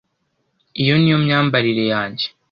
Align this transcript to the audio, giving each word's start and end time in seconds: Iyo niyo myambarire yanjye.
Iyo 0.81 0.93
niyo 0.97 1.17
myambarire 1.25 1.83
yanjye. 1.93 2.25